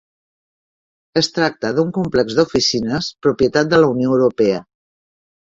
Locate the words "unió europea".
3.93-4.65